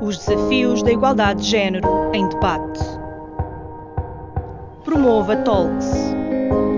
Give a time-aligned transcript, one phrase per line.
[0.00, 2.80] Os desafios da igualdade de género em debate.
[4.82, 5.92] Promova Talks,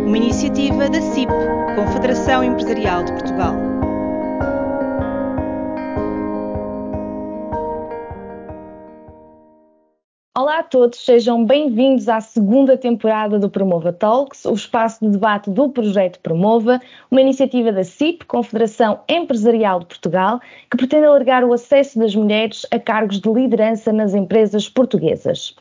[0.04, 1.32] uma iniciativa da CIP,
[1.76, 3.71] Confederação Empresarial de Portugal.
[10.72, 16.18] Todos, sejam bem-vindos à segunda temporada do Promova Talks, o espaço de debate do projeto
[16.20, 16.80] Promova,
[17.10, 22.64] uma iniciativa da CIP, Confederação Empresarial de Portugal, que pretende alargar o acesso das mulheres
[22.70, 25.54] a cargos de liderança nas empresas portuguesas.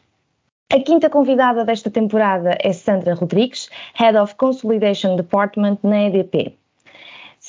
[0.71, 6.60] A quinta convidada desta temporada é Sandra Rodrigues, Head of Consolidation Department na EDP.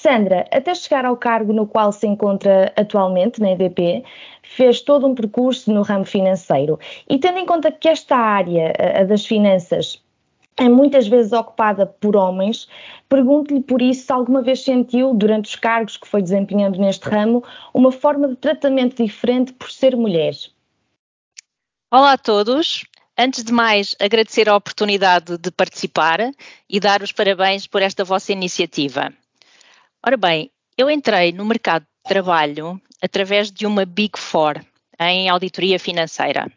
[0.02, 4.02] Sandra, até chegar ao cargo no qual se encontra atualmente na EDP,
[4.42, 6.76] fez todo um percurso no ramo financeiro.
[7.08, 10.02] E tendo em conta que esta área, a das finanças,
[10.56, 12.66] é muitas vezes ocupada por homens,
[13.08, 17.44] pergunto-lhe por isso se alguma vez sentiu, durante os cargos que foi desempenhando neste ramo,
[17.72, 20.34] uma forma de tratamento diferente por ser mulher.
[21.92, 22.84] Olá a todos.
[23.16, 26.18] Antes de mais, agradecer a oportunidade de participar
[26.68, 29.12] e dar os parabéns por esta vossa iniciativa.
[30.04, 34.60] Ora bem, eu entrei no mercado de trabalho através de uma Big Four
[34.98, 36.50] em auditoria financeira,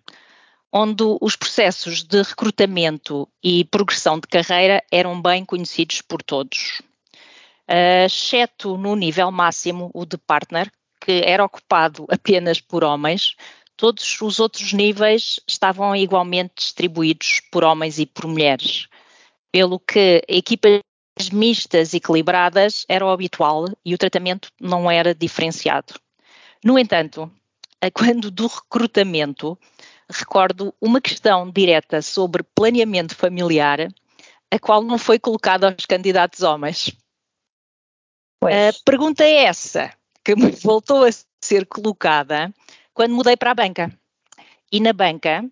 [0.74, 6.82] onde os processos de recrutamento e progressão de carreira eram bem conhecidos por todos.
[7.70, 13.36] Uh, exceto no nível máximo, o de partner, que era ocupado apenas por homens,
[13.78, 18.88] todos os outros níveis estavam igualmente distribuídos por homens e por mulheres,
[19.52, 20.80] pelo que equipas
[21.32, 25.94] mistas equilibradas era o habitual e o tratamento não era diferenciado.
[26.64, 27.32] No entanto,
[27.94, 29.58] quando do recrutamento,
[30.10, 33.88] recordo uma questão direta sobre planeamento familiar,
[34.52, 36.92] a qual não foi colocada aos candidatos homens.
[38.40, 38.54] Pois.
[38.54, 39.92] A pergunta é essa,
[40.24, 41.10] que me voltou a
[41.42, 42.54] ser colocada
[42.94, 43.98] quando mudei para a banca.
[44.72, 45.46] E na banca,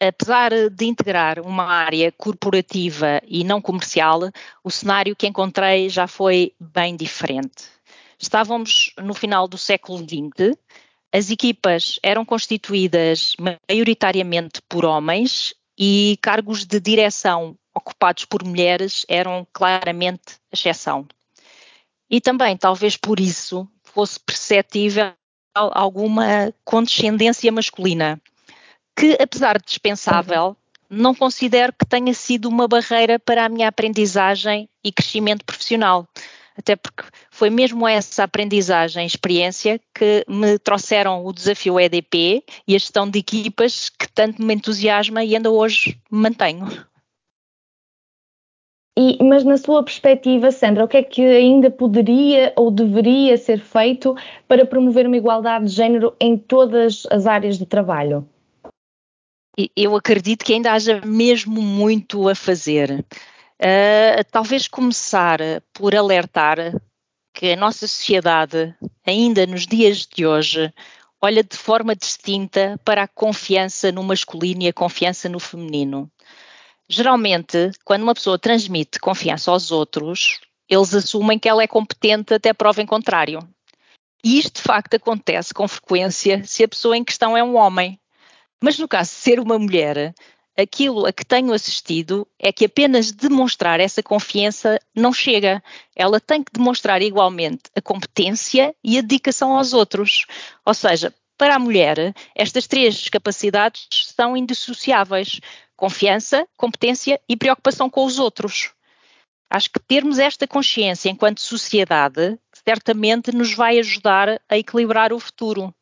[0.00, 4.20] apesar de integrar uma área corporativa e não comercial,
[4.62, 7.64] o cenário que encontrei já foi bem diferente.
[8.18, 10.56] Estávamos no final do século XX,
[11.12, 19.46] as equipas eram constituídas maioritariamente por homens e cargos de direção ocupados por mulheres eram
[19.52, 21.06] claramente exceção.
[22.08, 25.12] E também, talvez por isso, fosse perceptível
[25.54, 28.20] alguma condescendência masculina
[28.96, 30.56] que, apesar de dispensável,
[30.88, 36.06] não considero que tenha sido uma barreira para a minha aprendizagem e crescimento profissional.
[36.56, 42.78] Até porque foi mesmo essa aprendizagem, experiência, que me trouxeram o desafio EDP e a
[42.78, 46.68] gestão de equipas que tanto me entusiasma e ainda hoje mantenho.
[48.96, 53.58] E, mas na sua perspectiva, Sandra, o que é que ainda poderia ou deveria ser
[53.58, 54.14] feito
[54.46, 58.24] para promover uma igualdade de género em todas as áreas de trabalho?
[59.76, 63.04] Eu acredito que ainda haja mesmo muito a fazer.
[63.60, 65.38] Uh, talvez começar
[65.72, 66.58] por alertar
[67.32, 68.74] que a nossa sociedade,
[69.06, 70.72] ainda nos dias de hoje,
[71.20, 76.10] olha de forma distinta para a confiança no masculino e a confiança no feminino.
[76.88, 82.52] Geralmente, quando uma pessoa transmite confiança aos outros, eles assumem que ela é competente até
[82.52, 83.40] prova em contrário.
[84.22, 87.98] E isto de facto acontece com frequência se a pessoa em questão é um homem.
[88.64, 90.14] Mas no caso de ser uma mulher,
[90.56, 95.62] aquilo a que tenho assistido é que apenas demonstrar essa confiança não chega.
[95.94, 100.24] Ela tem que demonstrar igualmente a competência e a dedicação aos outros.
[100.64, 103.86] Ou seja, para a mulher, estas três capacidades
[104.16, 105.42] são indissociáveis:
[105.76, 108.72] confiança, competência e preocupação com os outros.
[109.50, 115.74] Acho que termos esta consciência enquanto sociedade certamente nos vai ajudar a equilibrar o futuro,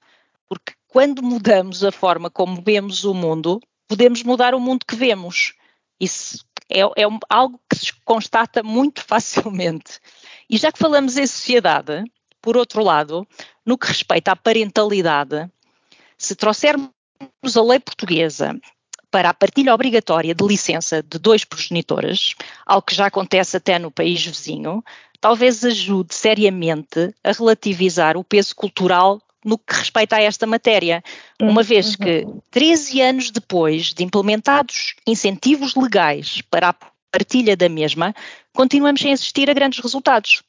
[0.49, 3.59] porque quando mudamos a forma como vemos o mundo,
[3.89, 5.55] podemos mudar o mundo que vemos.
[5.99, 9.99] Isso é, é algo que se constata muito facilmente.
[10.51, 12.05] E já que falamos em sociedade,
[12.43, 13.27] por outro lado,
[13.65, 15.51] no que respeita à parentalidade,
[16.19, 16.91] se trouxermos
[17.57, 18.55] a lei portuguesa
[19.11, 22.35] para a partilha obrigatória de licença de dois progenitores,
[22.67, 24.85] algo que já acontece até no país vizinho,
[25.23, 31.03] talvez ajude seriamente a relativizar o peso cultural no que respeita a esta matéria,
[31.41, 31.67] uma uhum.
[31.67, 36.75] vez que 13 anos depois de implementados incentivos legais para a
[37.11, 38.15] partilha da mesma,
[38.55, 40.43] continuamos sem assistir a grandes resultados.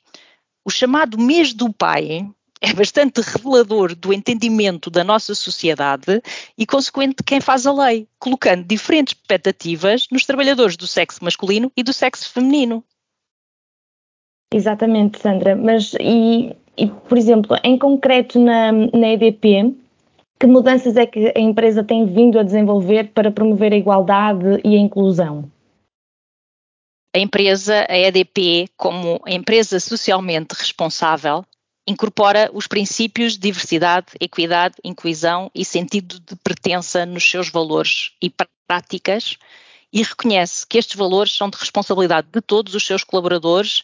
[0.66, 2.26] O chamado mês do pai
[2.62, 6.22] é bastante revelador do entendimento da nossa sociedade
[6.58, 11.70] e consequente de quem faz a lei, colocando diferentes expectativas nos trabalhadores do sexo masculino
[11.76, 12.82] e do sexo feminino.
[14.54, 15.58] Exatamente, Sandra.
[15.58, 19.76] Mas e e, por exemplo, em concreto na, na EDP,
[20.40, 24.76] Que mudanças é que a empresa tem vindo a desenvolver para promover a igualdade e
[24.76, 25.50] a inclusão?
[27.16, 31.46] A empresa, a EDP, como empresa socialmente responsável,
[31.88, 38.30] incorpora os princípios de diversidade, equidade, inclusão e sentido de pertença nos seus valores e
[38.68, 39.38] práticas
[39.94, 43.84] e reconhece que estes valores são de responsabilidade de todos os seus colaboradores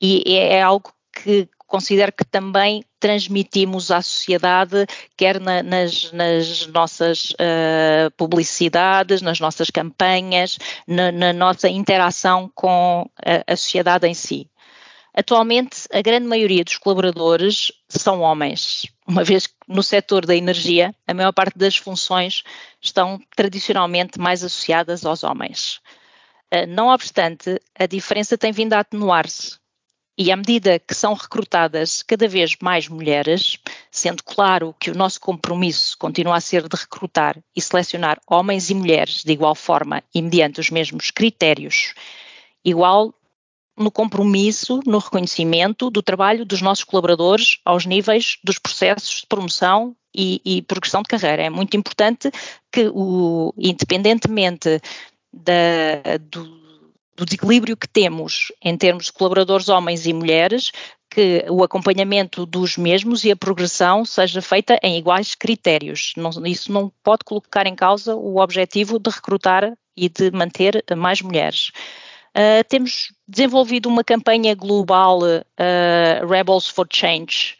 [0.00, 4.86] e é algo que considero que também transmitimos à sociedade,
[5.16, 13.08] quer na, nas, nas, nossas uh, publicidades, nas nossas campanhas, na, na nossa interação com
[13.24, 14.50] a, a sociedade em si.
[15.14, 20.94] Atualmente, a grande maioria dos colaboradores são homens, uma vez que no setor da energia,
[21.06, 22.42] a maior parte das funções
[22.80, 25.80] estão tradicionalmente mais associadas aos homens.
[26.52, 29.58] Uh, não obstante, a diferença tem vindo a atenuar-se
[30.18, 33.56] e à medida que são recrutadas cada vez mais mulheres,
[33.88, 38.74] sendo claro que o nosso compromisso continua a ser de recrutar e selecionar homens e
[38.74, 41.94] mulheres de igual forma e mediante os mesmos critérios,
[42.64, 43.14] igual
[43.78, 49.94] no compromisso, no reconhecimento do trabalho dos nossos colaboradores aos níveis dos processos de promoção
[50.12, 51.44] e, e progressão de carreira.
[51.44, 52.28] É muito importante
[52.72, 54.80] que, o, independentemente
[55.32, 56.67] da, do,
[57.18, 60.70] do desequilíbrio que temos em termos de colaboradores homens e mulheres,
[61.10, 66.12] que o acompanhamento dos mesmos e a progressão seja feita em iguais critérios.
[66.16, 71.20] Não, isso não pode colocar em causa o objetivo de recrutar e de manter mais
[71.20, 71.72] mulheres.
[72.36, 77.56] Uh, temos desenvolvido uma campanha global uh, Rebels for Change,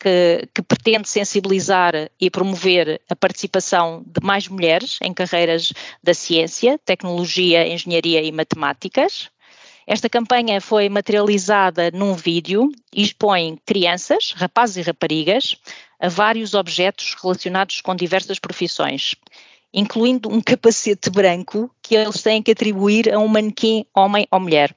[0.00, 6.78] que, que, pretende sensibilizar e promover a participação de mais mulheres em carreiras da ciência,
[6.84, 9.30] tecnologia, engenharia e matemáticas.
[9.86, 15.56] Esta campanha foi materializada num vídeo e expõe crianças, rapazes e raparigas,
[15.98, 19.14] a vários objetos relacionados com diversas profissões,
[19.72, 24.74] incluindo um capacete branco que eles têm que atribuir a um manequim homem ou mulher.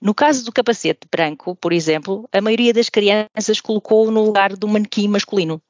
[0.00, 4.68] No caso do capacete branco, por exemplo, a maioria das crianças colocou-o no lugar do
[4.68, 5.60] manequim masculino,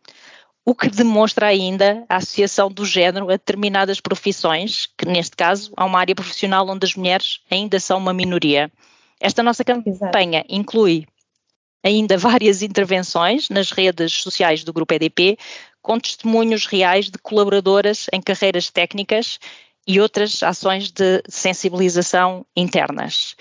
[0.65, 5.85] o que demonstra ainda a associação do género a determinadas profissões, que neste caso há
[5.85, 8.71] uma área profissional onde as mulheres ainda são uma minoria.
[9.21, 10.55] Esta nossa campanha Exato.
[10.55, 11.07] inclui
[11.85, 15.39] ainda várias intervenções nas redes sociais do Grupo EDP,
[15.81, 19.39] com testemunhos reais de colaboradoras em carreiras técnicas
[19.87, 23.37] e outras ações de sensibilização internas.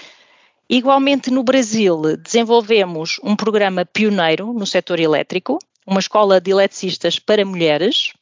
[0.69, 7.45] Igualmente no Brasil, desenvolvemos um programa pioneiro no setor elétrico, uma escola de eletricistas para
[7.45, 8.13] mulheres,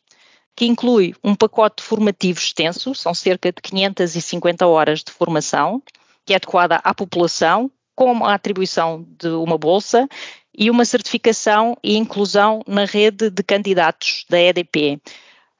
[0.54, 5.82] que inclui um pacote formativo extenso, são cerca de 550 horas de formação,
[6.26, 10.08] que é adequada à população, com a atribuição de uma bolsa
[10.54, 15.00] e uma certificação e inclusão na rede de candidatos da EDP.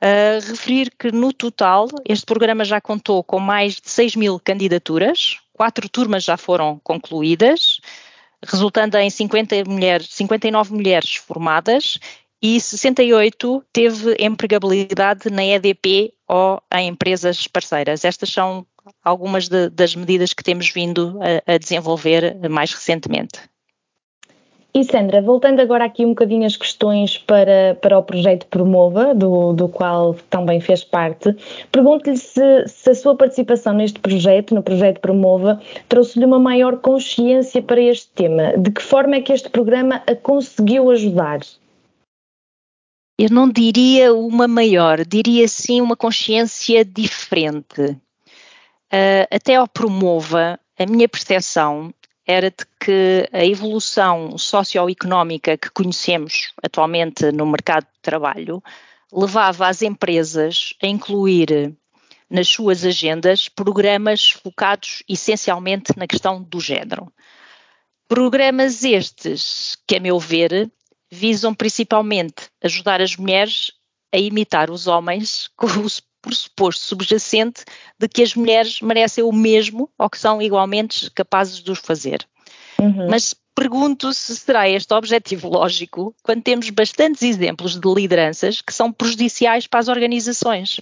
[0.02, 5.38] Uh, referir que no total este programa já contou com mais de 6 mil candidaturas,
[5.54, 7.80] quatro turmas já foram concluídas,
[8.44, 11.98] resultando em 50 mulheres, 59 mulheres formadas
[12.42, 18.04] e 68 teve empregabilidade na EDP ou em empresas parceiras.
[18.04, 18.66] Estas são
[19.02, 21.18] algumas de, das medidas que temos vindo
[21.48, 23.40] a, a desenvolver mais recentemente.
[24.76, 29.54] E Sandra, voltando agora aqui um bocadinho as questões para, para o projeto Promova, do,
[29.54, 31.36] do qual também fez parte,
[31.72, 37.62] pergunto-lhe se, se a sua participação neste projeto, no projeto Promova, trouxe-lhe uma maior consciência
[37.62, 38.58] para este tema.
[38.58, 41.42] De que forma é que este programa a conseguiu ajudar?
[43.20, 47.80] Eu não diria uma maior, diria sim uma consciência diferente.
[48.92, 51.94] Uh, até ao Promova, a minha percepção
[52.26, 58.64] era de que a evolução socioeconómica que conhecemos atualmente no mercado de trabalho
[59.12, 61.76] levava as empresas a incluir
[62.30, 67.12] nas suas agendas programas focados essencialmente na questão do género.
[68.08, 70.72] Programas estes que, a meu ver,
[71.12, 73.72] visam principalmente ajudar as mulheres
[74.12, 75.88] a imitar os homens com o
[76.24, 77.64] pressuposto subjacente
[78.00, 82.26] de que as mulheres merecem o mesmo ou que são igualmente capazes de os fazer.
[82.80, 83.10] Uhum.
[83.10, 88.92] Mas pergunto se será este objetivo lógico quando temos bastantes exemplos de lideranças que são
[88.92, 90.80] prejudiciais para as organizações.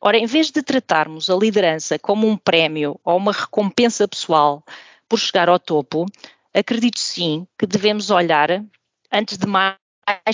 [0.00, 4.64] Ora, em vez de tratarmos a liderança como um prémio ou uma recompensa pessoal
[5.08, 6.06] por chegar ao topo,
[6.52, 8.64] acredito sim que devemos olhar,
[9.12, 9.76] antes de mais,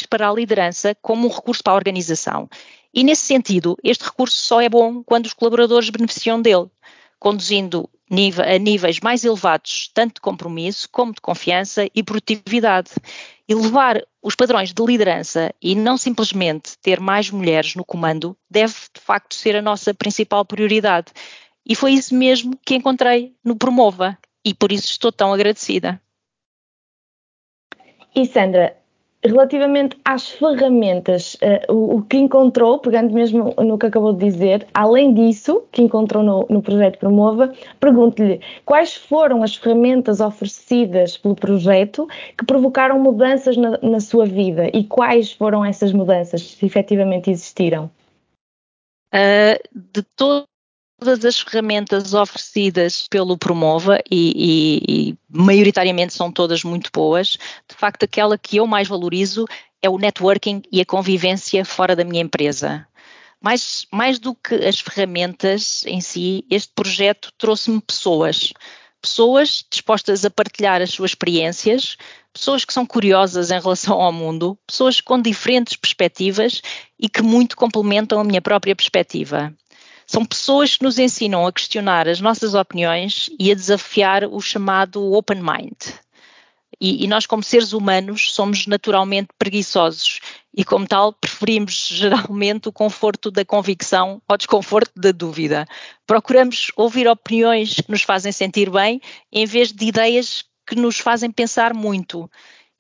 [0.08, 2.48] para a liderança como um recurso para a organização
[2.94, 6.68] e, nesse sentido, este recurso só é bom quando os colaboradores beneficiam dele,
[7.18, 7.88] conduzindo
[8.44, 12.90] a níveis mais elevados, tanto de compromisso como de confiança e produtividade.
[13.48, 19.00] Elevar os padrões de liderança e não simplesmente ter mais mulheres no comando deve, de
[19.00, 21.12] facto, ser a nossa principal prioridade.
[21.64, 26.00] E foi isso mesmo que encontrei no Promova e por isso estou tão agradecida.
[28.14, 28.76] E Sandra,
[29.24, 34.66] relativamente às ferramentas, uh, o, o, que encontrou, pegando mesmo no que acabou de dizer,
[34.74, 41.36] além disso, que encontrou no, no projeto Promova, pergunto-lhe quais foram as ferramentas oferecidas pelo
[41.36, 47.30] projeto que provocaram mudanças na, na sua vida e quais foram essas mudanças, se efetivamente
[47.30, 47.90] existiram?
[49.14, 50.46] Uh, de todo
[51.02, 57.36] todas as ferramentas oferecidas pelo Promova e, e, e, maioritariamente são todas muito boas.
[57.68, 59.44] De facto, aquela que eu mais valorizo
[59.82, 62.86] é o networking e a convivência fora da minha empresa.
[63.40, 68.52] Mais, mais do que as ferramentas em si, este projeto trouxe-me pessoas.
[69.00, 71.96] Pessoas dispostas a partilhar as suas experiências,
[72.32, 76.62] pessoas que são curiosas em relação ao mundo, pessoas com diferentes perspectivas
[76.96, 79.52] e que muito complementam a minha própria perspectiva.
[80.12, 85.10] São pessoas que nos ensinam a questionar as nossas opiniões e a desafiar o chamado
[85.14, 85.94] open mind.
[86.78, 90.20] E, e, nós, como seres humanos, somos naturalmente preguiçosos
[90.54, 95.66] e, como tal, preferimos geralmente o conforto da convicção ao desconforto da dúvida.
[96.06, 99.00] Procuramos ouvir opiniões que nos fazem sentir bem
[99.32, 102.30] em vez de ideias que nos fazem pensar muito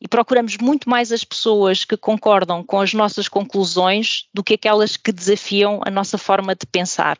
[0.02, 4.96] e procuramos muito mais as pessoas que concordam com as nossas conclusões do que aquelas
[4.96, 7.16] que desafiam a nossa forma de pensar.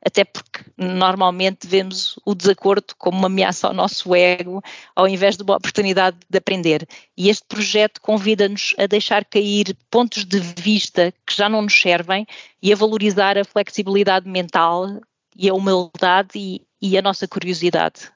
[0.00, 4.62] Até porque normalmente vemos o desacordo como uma ameaça ao nosso ego,
[4.94, 6.86] ao invés de uma oportunidade de aprender.
[7.16, 12.24] E este projeto convida-nos a deixar cair pontos de vista que já não nos servem
[12.62, 15.00] e a valorizar a flexibilidade mental
[15.36, 18.08] e a humildade e, e a nossa curiosidade.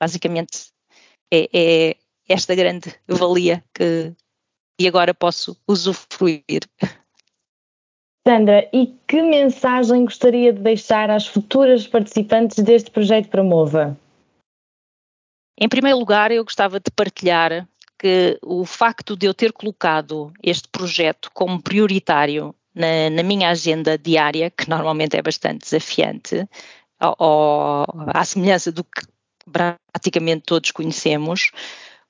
[0.00, 0.70] Basicamente,
[1.32, 1.96] é, é
[2.30, 4.14] esta grande valia que
[4.80, 6.62] e agora posso usufruir.
[8.26, 13.98] Sandra, e que mensagem gostaria de deixar às futuras participantes deste projeto Promova?
[15.58, 17.68] Em primeiro lugar, eu gostava de partilhar
[17.98, 23.98] que o facto de eu ter colocado este projeto como prioritário na, na minha agenda
[23.98, 26.48] diária, que normalmente é bastante desafiante,
[26.98, 29.02] ao, à semelhança do que
[29.52, 31.50] praticamente todos conhecemos,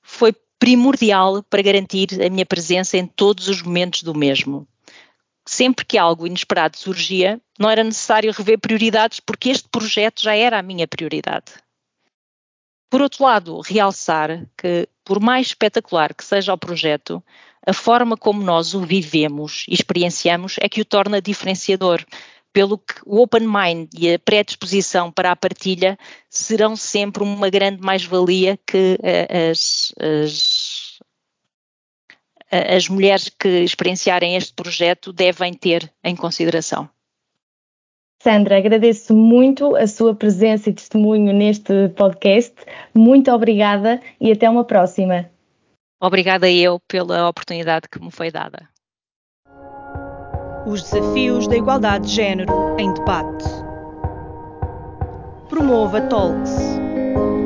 [0.01, 4.67] foi primordial para garantir a minha presença em todos os momentos do mesmo.
[5.47, 10.59] Sempre que algo inesperado surgia, não era necessário rever prioridades porque este projeto já era
[10.59, 11.53] a minha prioridade.
[12.91, 17.23] Por outro lado, realçar que, por mais espetacular que seja o projeto,
[17.65, 22.03] a forma como nós o vivemos e experienciamos é que o torna diferenciador,
[22.53, 25.97] pelo que o open mind e a predisposição para a partilha
[26.29, 30.99] serão sempre uma grande mais-valia que uh, as, as,
[32.51, 36.89] as mulheres que experienciarem este projeto devem ter em consideração.
[38.21, 42.53] Sandra, agradeço muito a sua presença e testemunho neste podcast.
[42.93, 45.27] Muito obrigada e até uma próxima.
[45.99, 48.69] Obrigada eu pela oportunidade que me foi dada.
[50.71, 53.43] Os desafios da igualdade de género em debate.
[55.49, 56.57] Promova Talks,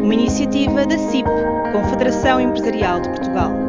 [0.04, 1.28] uma iniciativa da CIP,
[1.72, 3.65] Confederação Empresarial de Portugal.